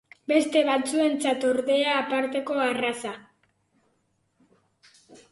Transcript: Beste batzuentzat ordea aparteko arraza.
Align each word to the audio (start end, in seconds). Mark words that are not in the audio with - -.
Beste 0.29 0.61
batzuentzat 0.67 1.43
ordea 1.49 1.91
aparteko 1.97 2.57
arraza. 2.63 3.11